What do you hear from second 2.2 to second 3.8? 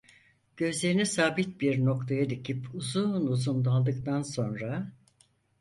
dikip uzun uzun